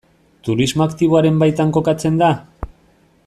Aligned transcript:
Turismo 0.47 0.83
aktiboaren 0.85 1.37
baitan 1.43 1.73
kokatzen 1.77 2.21
da? 2.23 2.31